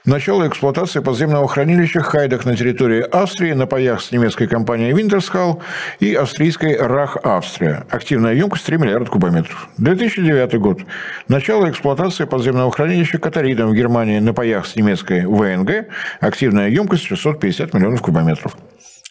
[0.04, 5.62] Начало эксплуатации подземного хранилища Хайдах на территории Австрии на паях с немецкой компанией Wintershall
[6.00, 7.86] и австрийской Рах Австрия.
[7.88, 9.68] Активная емкость 3 миллиарда кубометров.
[9.78, 10.80] 2009 год.
[11.28, 15.86] Начало эксплуатации подземного хранилища Катарина в Германии на паях с немецкой ВНГ.
[16.20, 18.56] Активная емкость 650 миллионов кубометров.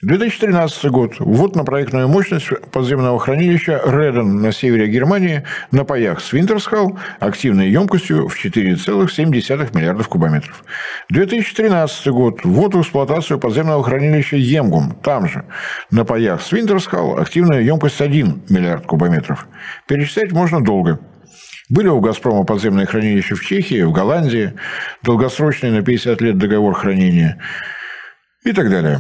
[0.01, 1.19] 2013 год.
[1.19, 7.69] Ввод на проектную мощность подземного хранилища Реден на севере Германии на паях с Винтерсхал активной
[7.69, 10.63] емкостью в 4,7 миллиардов кубометров.
[11.09, 12.39] 2013 год.
[12.43, 15.45] Ввод в эксплуатацию подземного хранилища Емгум, там же,
[15.91, 19.47] на паях с Винтерсхал активная емкость 1 миллиард кубометров.
[19.87, 20.99] Перечислять можно долго.
[21.69, 24.53] Были у «Газпрома» подземные хранилища в Чехии, в Голландии,
[25.03, 27.37] долгосрочный на 50 лет договор хранения
[28.43, 28.99] и так далее.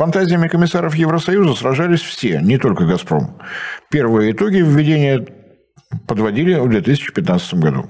[0.00, 3.36] Фантазиями комиссаров Евросоюза сражались все, не только «Газпром».
[3.90, 5.26] Первые итоги введения
[6.06, 7.84] подводили в 2015 году.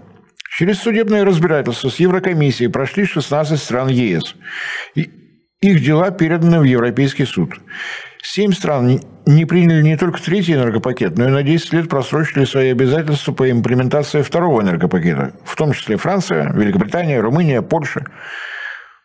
[0.58, 4.34] Через судебное разбирательство с Еврокомиссией прошли 16 стран ЕС.
[4.96, 5.08] И
[5.60, 7.52] их дела переданы в Европейский суд.
[8.24, 12.72] Семь стран не приняли не только третий энергопакет, но и на 10 лет просрочили свои
[12.72, 18.04] обязательства по имплементации второго энергопакета, в том числе Франция, Великобритания, Румыния, Польша.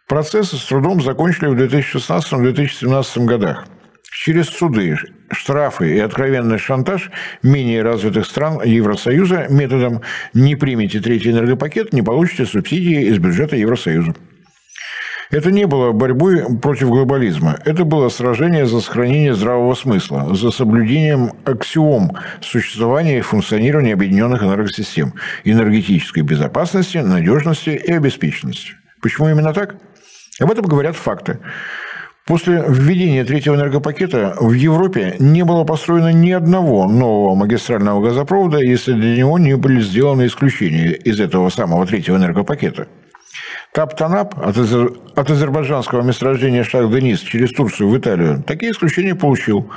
[0.08, 3.66] Процессы с трудом закончили в 2016-2017 годах.
[4.12, 4.98] Через суды,
[5.32, 7.10] штрафы и откровенный шантаж
[7.42, 10.02] менее развитых стран Евросоюза методом
[10.36, 14.14] «не примите третий энергопакет, не получите субсидии из бюджета Евросоюза».
[15.32, 17.58] Это не было борьбой против глобализма.
[17.66, 25.16] Это было сражение за сохранение здравого смысла, за соблюдением аксиом существования и функционирования объединенных энергосистем,
[25.44, 28.74] энергетической безопасности, надежности и обеспеченности.
[29.02, 29.76] Почему именно так?
[30.40, 31.40] Об этом говорят факты.
[32.26, 38.94] После введения третьего энергопакета в Европе не было построено ни одного нового магистрального газопровода, если
[38.94, 42.88] для него не были сделаны исключения из этого самого третьего энергопакета.
[43.74, 44.94] Таптанап от, азер...
[45.16, 49.70] от азербайджанского месторождения Шах-Денис через Турцию в Италию такие исключения получил.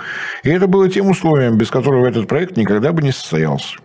[0.43, 3.77] И это было тем условием, без которого этот проект никогда бы не состоялся.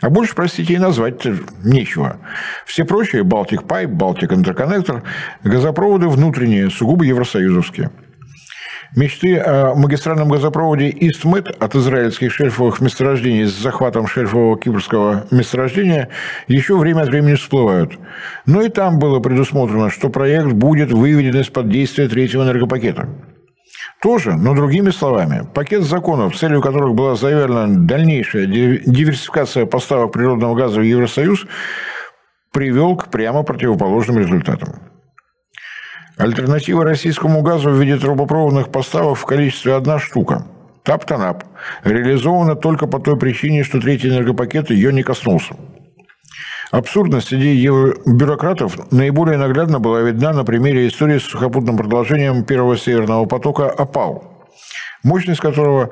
[0.00, 1.24] А больше, простите, и назвать
[1.62, 2.18] нечего.
[2.66, 5.02] Все прочие– Балтик Пайп, Балтик Интерконнектор–
[5.44, 7.90] газопроводы внутренние, сугубо евросоюзовские–
[8.96, 16.10] Мечты о магистральном газопроводе Истмет от израильских шельфовых месторождений с захватом шельфового кипрского месторождения
[16.46, 17.98] еще время от времени всплывают.
[18.46, 23.08] Но и там было предусмотрено, что проект будет выведен из-под действия третьего энергопакета.
[24.04, 30.80] Тоже, но другими словами, пакет законов, целью которых была заявлена дальнейшая диверсификация поставок природного газа
[30.80, 31.46] в Евросоюз,
[32.52, 34.74] привел к прямо противоположным результатам.
[36.18, 40.44] Альтернатива российскому газу в виде трубопроводных поставок в количестве одна штука.
[40.82, 41.42] Таптанап.
[41.82, 45.54] Реализована только по той причине, что третий энергопакет ее не коснулся.
[46.74, 47.64] Абсурдность идей
[48.04, 54.48] бюрократов наиболее наглядно была видна на примере истории с сухопутным продолжением первого северного потока «Опал»,
[55.04, 55.90] мощность которого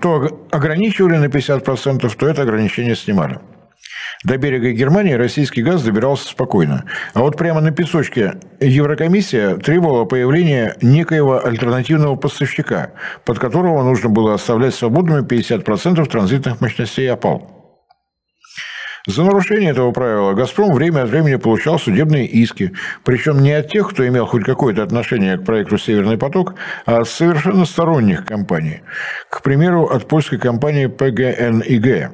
[0.00, 3.40] то ограничивали на 50%, то это ограничение снимали.
[4.24, 6.86] До берега Германии российский газ добирался спокойно.
[7.12, 12.92] А вот прямо на песочке Еврокомиссия требовала появления некоего альтернативного поставщика,
[13.26, 17.59] под которого нужно было оставлять свободными 50% транзитных мощностей опал.
[19.06, 22.72] За нарушение этого правила «Газпром» время от времени получал судебные иски,
[23.02, 27.08] причем не от тех, кто имел хоть какое-то отношение к проекту «Северный поток», а от
[27.08, 28.82] совершенно сторонних компаний.
[29.30, 32.10] К примеру, от польской компании ПГНИГ.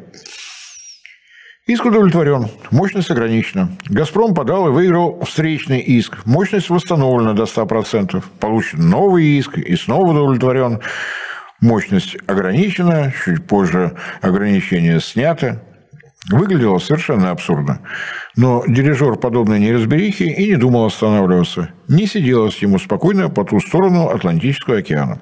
[1.67, 3.77] Иск удовлетворен, мощность ограничена.
[3.89, 6.25] «Газпром» подал и выиграл встречный иск.
[6.25, 8.23] Мощность восстановлена до 100%.
[8.39, 10.81] Получен новый иск и снова удовлетворен.
[11.61, 15.66] Мощность ограничена, чуть позже ограничение снято.
[16.31, 17.81] Выглядело совершенно абсурдно.
[18.35, 21.71] Но дирижер подобной неразберихи и не думал останавливаться.
[21.89, 25.21] Не сиделось ему спокойно по ту сторону Атлантического океана.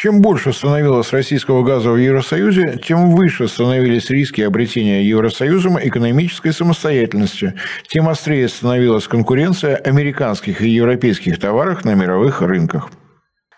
[0.00, 7.54] Чем больше становилось российского газа в Евросоюзе, тем выше становились риски обретения Евросоюзом экономической самостоятельности,
[7.88, 12.90] тем острее становилась конкуренция американских и европейских товаров на мировых рынках.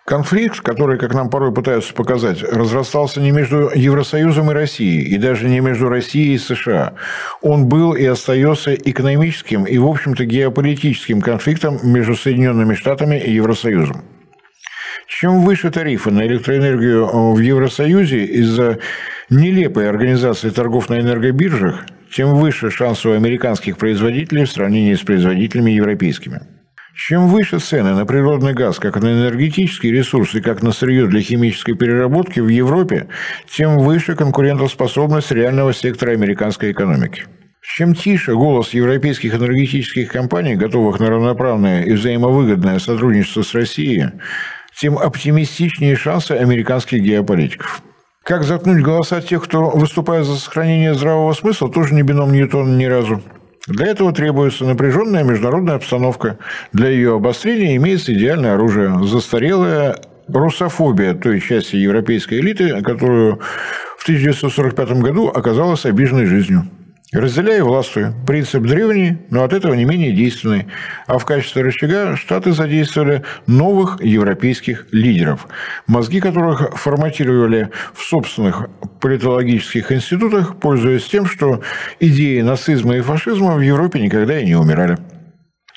[0.07, 5.49] Конфликт, который, как нам порой пытаются показать, разрастался не между Евросоюзом и Россией, и даже
[5.49, 6.95] не между Россией и США.
[7.43, 14.03] Он был и остается экономическим и, в общем-то, геополитическим конфликтом между Соединенными Штатами и Евросоюзом.
[15.07, 18.79] Чем выше тарифы на электроэнергию э, в Евросоюзе из-за
[19.29, 21.85] нелепой организации торгов на энергобиржах,
[22.15, 26.41] тем выше шансы у американских производителей в сравнении с производителями европейскими.
[27.09, 31.23] Чем выше цены на природный газ, как на энергетический ресурс и как на сырье для
[31.23, 33.09] химической переработки в Европе,
[33.49, 37.25] тем выше конкурентоспособность реального сектора американской экономики.
[37.63, 44.11] Чем тише голос европейских энергетических компаний, готовых на равноправное и взаимовыгодное сотрудничество с Россией,
[44.79, 47.83] тем оптимистичнее шансы американских геополитиков.
[48.25, 52.85] Как заткнуть голоса тех, кто выступает за сохранение здравого смысла, тоже не бином Ньютона ни
[52.85, 53.23] разу.
[53.67, 56.39] Для этого требуется напряженная международная обстановка.
[56.73, 59.97] Для ее обострения имеется идеальное оружие– застарелая
[60.29, 63.41] русофобия той части европейской элиты, которую
[63.99, 66.65] в 1945 году оказалась обиженной жизнью.
[67.13, 68.13] Разделяй и властвуй.
[68.25, 70.69] Принцип древний, но от этого не менее действенный.
[71.09, 75.49] А в качестве рычага Штаты задействовали новых европейских лидеров,
[75.89, 78.69] мозги которых форматировали в собственных
[79.01, 81.63] политологических институтах, пользуясь тем, что
[81.99, 84.97] идеи нацизма и фашизма в Европе никогда и не умирали.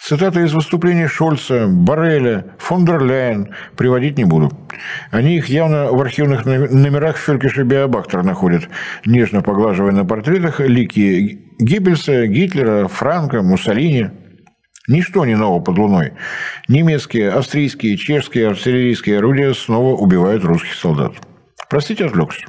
[0.06, 4.52] Цитаты из выступлений Шольца, Барреля, фон дер Ляйен приводить не буду.
[5.12, 8.68] Они их явно в архивных номерах Фелькиша Биобактера находят,
[9.06, 14.10] нежно поглаживая на портретах лики Геббельса, Гитлера, Франка, Муссолини.
[14.90, 16.12] Ничто не ново под луной.
[16.68, 21.14] Немецкие, австрийские, чешские артиллерийские орудия снова убивают русских солдат.
[21.70, 22.46] Простите, отвлекся.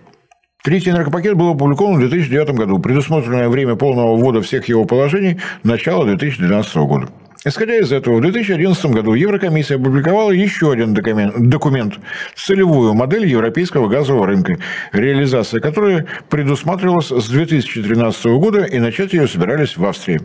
[0.64, 2.80] Третий энергопакет был опубликован в 2009 году.
[2.80, 7.09] Предусмотренное время полного ввода всех его положений– начало 2012 года.
[7.47, 11.99] Исходя из этого, в 2011 году Еврокомиссия опубликовала еще один документ,
[12.34, 14.57] целевую модель европейского газового рынка,
[14.92, 20.22] реализация которой предусматривалась с 2013 года, и начать ее собирались в Австрии.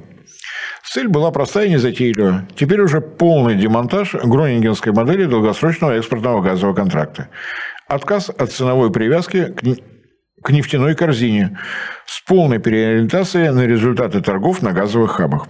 [0.85, 2.47] Цель была простая и незатейлива.
[2.55, 7.27] Теперь уже полный демонтаж гронингенской модели долгосрочного экспортного газового контракта.
[7.87, 9.53] Отказ от ценовой привязки
[10.41, 11.59] к нефтяной корзине
[12.05, 15.47] с полной переориентацией на результаты торгов на газовых хабах.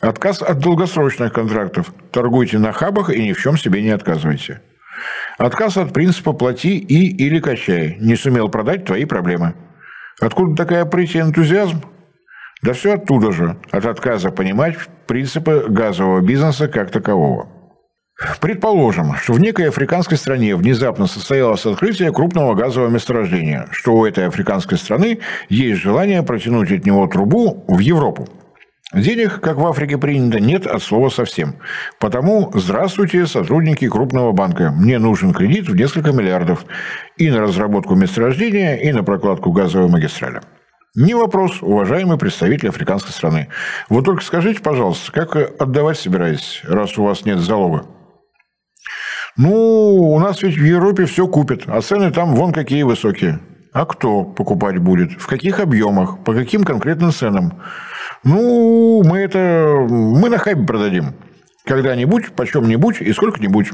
[0.00, 1.92] Отказ от долгосрочных контрактов.
[2.10, 4.60] Торгуйте на хабах и ни в чем себе не отказывайте.
[5.38, 7.96] Отказ от принципа «плати и или качай».
[8.00, 9.54] Не сумел продать– твои проблемы.
[10.20, 11.82] Откуда такая прыть и энтузиазм?
[12.62, 14.76] Да все оттуда же, от отказа понимать
[15.06, 17.48] принципы газового бизнеса как такового.
[18.40, 24.26] Предположим, что в некой африканской стране внезапно состоялось открытие крупного газового месторождения, что у этой
[24.26, 25.20] африканской страны
[25.50, 28.26] есть желание протянуть от него трубу в Европу.
[28.94, 31.56] Денег, как в Африке принято, нет от слова совсем.
[31.98, 34.70] Потому здравствуйте, сотрудники крупного банка.
[34.70, 36.64] Мне нужен кредит в несколько миллиардов
[37.16, 40.40] и на разработку месторождения, и на прокладку газовой магистрали.
[40.94, 43.48] Не вопрос, уважаемый представитель африканской страны.
[43.88, 47.86] Вот только скажите, пожалуйста, как отдавать собираетесь, раз у вас нет залога?
[49.36, 49.50] Ну,
[50.12, 53.40] у нас ведь в Европе все купят, а цены там вон какие высокие.
[53.72, 55.20] А кто покупать будет?
[55.20, 56.24] В каких объемах?
[56.24, 57.60] По каким конкретным ценам?
[58.26, 59.86] Ну, мы это...
[59.88, 61.14] Мы на хайбе продадим.
[61.64, 63.68] Когда-нибудь, почем-нибудь и сколько-нибудь.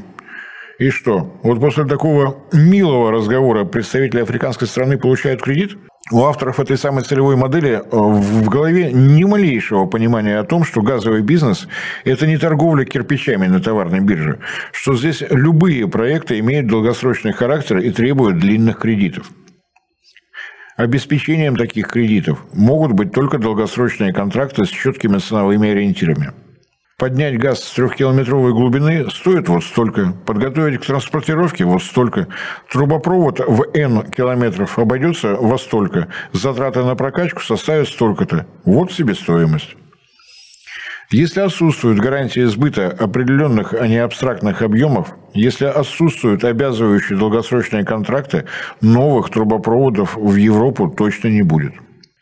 [0.77, 1.39] И что?
[1.41, 5.77] Вот после такого милого разговора представители африканской страны получают кредит?
[6.11, 10.83] У авторов этой самой целевой модели э, в голове ни малейшего понимания о том, что
[10.83, 11.67] газовый бизнес–
[12.03, 14.37] это не торговля кирпичами на товарной бирже,
[14.71, 19.31] что здесь любые проекты имеют долгосрочный характер и требуют длинных кредитов.
[20.75, 26.31] Обеспечением таких кредитов могут быть только долгосрочные контракты с четкими ценовыми ориентирами.
[26.97, 30.13] Поднять газ с трехкилометровой глубины стоит вот столько.
[30.25, 32.27] Подготовить к транспортировке вот столько.
[32.71, 36.07] Трубопровод в N километров обойдется во столько.
[36.31, 38.47] Затраты на прокачку составят столько-то.
[38.63, 39.75] Вот себестоимость.
[41.13, 48.45] Если отсутствуют гарантии сбыта определенных, а не абстрактных объемов, если отсутствуют обязывающие долгосрочные контракты,
[48.81, 51.73] новых трубопроводов в Европу точно не будет.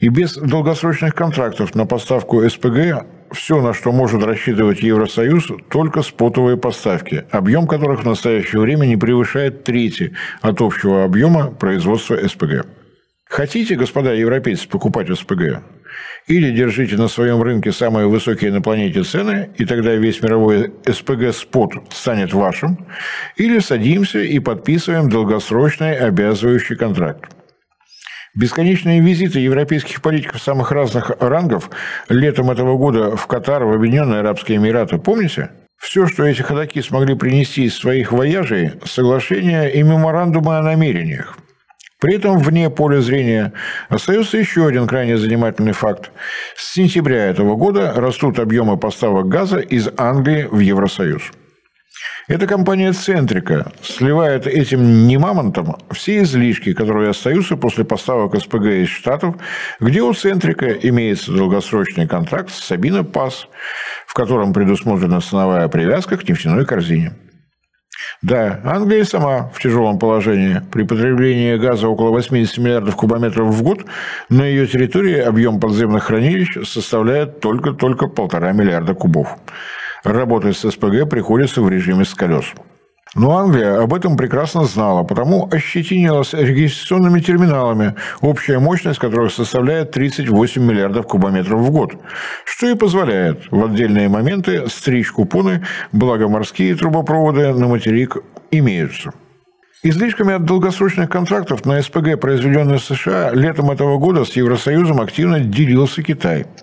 [0.02, 6.58] И без долгосрочных контрактов на поставку СПГ все, на что может рассчитывать Евросоюз, только спотовые
[6.58, 10.12] поставки, объем которых в настоящее время не превышает трети
[10.42, 12.66] от общего объема производства СПГ.
[13.24, 15.64] Хотите, господа европейцы, покупать СПГ?
[16.28, 21.94] Или держите на своем рынке самые высокие на планете цены, и тогда весь мировой СПГ-спот
[21.94, 22.86] станет вашим,
[23.38, 27.32] или садимся и подписываем долгосрочный обязывающий контракт.
[28.34, 31.70] Бесконечные визиты европейских политиков самых разных рангов
[32.08, 35.50] летом этого года в Катар, в Объединенные Арабские Эмираты, помните?
[35.78, 41.38] Все, что эти ходаки смогли принести из своих вояжей– соглашения и меморандумы о намерениях–
[42.02, 43.54] при этом вне поля зрения
[43.88, 46.12] остается еще один крайне занимательный факт.
[46.58, 51.22] С сентября этого года растут объемы поставок газа из Англии в Евросоюз.
[52.28, 58.90] Эта компания «Центрика» сливает этим не мамонтом все излишки, которые остаются после поставок СПГ из
[58.90, 59.36] Штатов,
[59.80, 63.48] где у «Центрика» имеется долгосрочный контракт с «Сабина Пас»,
[64.08, 67.14] в котором предусмотрена ценовая привязка к нефтяной корзине.
[68.22, 70.62] Да, Англия сама в тяжелом положении.
[70.72, 73.86] При потреблении газа около 80 миллиардов кубометров в год
[74.30, 79.38] на ее территории объем подземных хранилищ составляет только-только полтора миллиарда кубов.
[80.04, 82.54] Работать с СПГ приходится в режиме с колес.
[83.14, 90.64] Но Англия об этом прекрасно знала, потому ощетинилась регистрационными терминалами, общая мощность которых составляет 38
[90.64, 91.92] миллиардов кубометров в год,
[92.46, 98.16] что и позволяет в отдельные моменты стричь купоны, благо морские трубопроводы на материк
[98.50, 99.12] имеются.
[99.84, 105.42] Излишками от долгосрочных контрактов на СПГ, произведенные в США, летом этого года с Евросоюзом активно
[105.42, 106.46] делился Китай–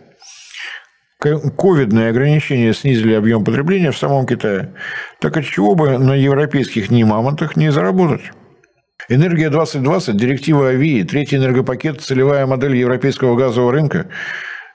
[1.20, 4.74] ковидные ограничения снизили объем потребления в самом Китае.
[5.20, 8.30] Так от чего бы на европейских немамонтах не заработать?
[9.08, 14.06] Энергия 2020, директива АВИ, третий энергопакет, целевая модель европейского газового рынка.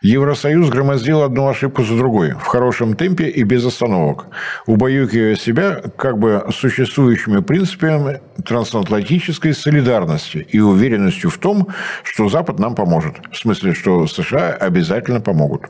[0.01, 4.25] Евросоюз громоздил одну ошибку за другой, в хорошем темпе и без остановок,
[4.65, 11.69] убаюкивая себя как бы существующими принципами трансатлантической солидарности и уверенностью в том,
[12.03, 13.15] что Запад нам поможет.
[13.31, 15.67] В смысле, что США обязательно помогут.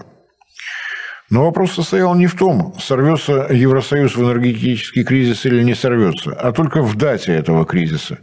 [1.33, 6.51] Но вопрос состоял не в том, сорвется Евросоюз в энергетический кризис или не сорвется, а
[6.51, 8.19] только в дате этого кризиса,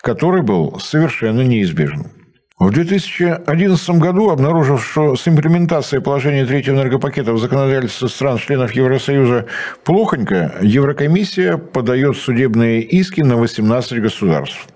[0.00, 2.12] который был совершенно неизбежен.
[2.60, 9.46] В 2011 году, обнаружив, что с имплементацией положения третьего энергопакета в законодательство стран-членов Евросоюза
[9.82, 14.68] плохонько, Еврокомиссия подает судебные иски на 18 государств.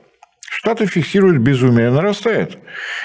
[0.66, 2.58] Штаты фиксируют безумие нарастает.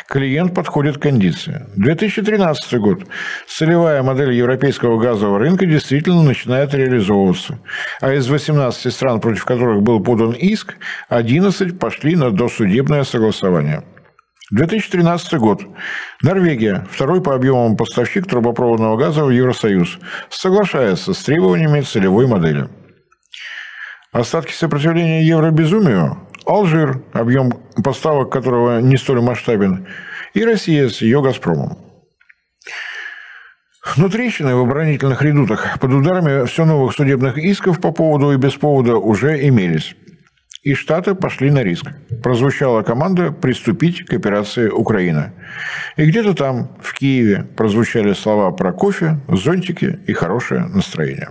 [0.07, 1.67] Клиент подходит к кондиции.
[1.75, 3.03] 2013 год.
[3.47, 7.59] Целевая модель европейского газового рынка действительно начинает реализовываться.
[8.01, 10.73] А из 18 стран, против которых был подан иск,
[11.09, 13.83] 11 пошли на досудебное согласование.
[14.49, 15.61] 2013 год.
[16.23, 19.99] Норвегия, второй по объемам поставщик трубопроводного газа в Евросоюз,
[20.31, 22.69] соглашается с требованиями целевой модели.
[24.11, 27.51] Остатки сопротивления евробезумию– Алжир, объем
[27.83, 29.87] поставок которого не столь масштабен,
[30.33, 31.77] и Россия с ее «Газпромом».
[33.97, 38.53] Но трещины в оборонительных редутах под ударами все новых судебных исков по поводу и без
[38.53, 39.95] повода уже имелись.
[40.63, 41.87] И Штаты пошли на риск.
[42.21, 45.33] Прозвучала команда приступить к операции «Украина».
[45.97, 51.29] И где-то там, в Киеве, прозвучали слова про кофе, зонтики и хорошее настроение.